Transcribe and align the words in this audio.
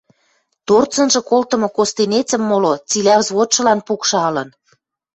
Торцынжы 0.67 1.21
колтымы 1.29 1.67
костенецӹм 1.77 2.41
моло 2.49 2.73
цилӓ 2.89 3.15
взводшылан 3.21 3.79
пукша 3.87 4.19
ылын... 4.29 4.49